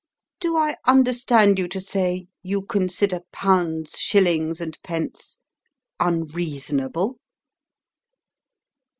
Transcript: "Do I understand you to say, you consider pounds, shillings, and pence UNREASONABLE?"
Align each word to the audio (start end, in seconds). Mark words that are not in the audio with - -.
"Do 0.39 0.57
I 0.57 0.77
understand 0.87 1.59
you 1.59 1.67
to 1.67 1.79
say, 1.79 2.25
you 2.41 2.63
consider 2.63 3.19
pounds, 3.31 3.99
shillings, 3.99 4.59
and 4.59 4.75
pence 4.81 5.37
UNREASONABLE?" 5.99 7.19